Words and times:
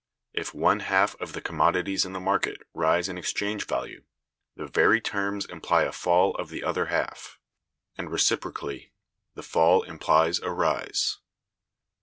If 0.33 0.51
one 0.51 0.79
half 0.79 1.13
of 1.21 1.33
the 1.33 1.41
commodities 1.41 2.05
in 2.05 2.13
the 2.13 2.19
market 2.19 2.63
rise 2.73 3.07
in 3.07 3.19
exchange 3.19 3.67
value, 3.67 4.03
the 4.55 4.65
very 4.65 4.99
terms 4.99 5.45
imply 5.45 5.83
a 5.83 5.91
fall 5.91 6.33
of 6.37 6.49
the 6.49 6.63
other 6.63 6.87
half; 6.87 7.37
and, 7.99 8.09
reciprocally, 8.11 8.93
the 9.35 9.43
fall 9.43 9.83
implies 9.83 10.39
a 10.39 10.49
rise. 10.49 11.19